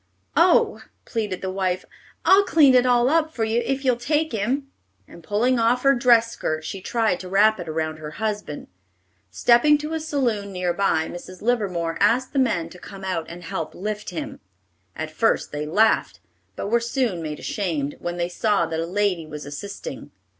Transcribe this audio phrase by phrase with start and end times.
[0.35, 1.85] "Oh!" pleaded the wife,
[2.25, 4.65] "I'll clean it all up for ye, if ye'll take him,"
[5.07, 8.65] and pulling off her dress skirt, she tried to wrap it around her husband.
[9.29, 11.43] Stepping to a saloon near by, Mrs.
[11.43, 14.39] Livermore asked the men to come out and help lift him.
[14.95, 16.19] At first they laughed,
[16.55, 20.09] but were soon made ashamed, when they saw that a lady was assisting.